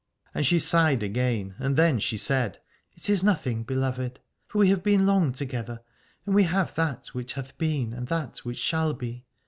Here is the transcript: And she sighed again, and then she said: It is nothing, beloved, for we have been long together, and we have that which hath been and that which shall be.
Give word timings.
And 0.33 0.43
she 0.47 0.57
sighed 0.57 1.03
again, 1.03 1.53
and 1.59 1.77
then 1.77 1.99
she 1.99 2.17
said: 2.17 2.57
It 2.93 3.07
is 3.07 3.21
nothing, 3.23 3.61
beloved, 3.63 4.19
for 4.47 4.57
we 4.57 4.69
have 4.69 4.81
been 4.81 5.05
long 5.05 5.31
together, 5.31 5.81
and 6.25 6.33
we 6.33 6.41
have 6.45 6.73
that 6.73 7.09
which 7.13 7.33
hath 7.33 7.55
been 7.59 7.93
and 7.93 8.07
that 8.07 8.39
which 8.39 8.57
shall 8.57 8.95
be. 8.95 9.27